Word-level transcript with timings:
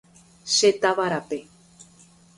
Che 0.55 0.69
táva 0.81 1.05
rape. 1.13 1.37